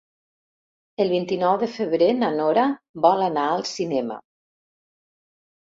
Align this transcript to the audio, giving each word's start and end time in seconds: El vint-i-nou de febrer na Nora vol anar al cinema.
El 1.03 1.11
vint-i-nou 1.15 1.59
de 1.63 1.69
febrer 1.75 2.07
na 2.21 2.31
Nora 2.39 2.63
vol 3.07 3.21
anar 3.27 3.47
al 3.53 3.65
cinema. 3.75 4.19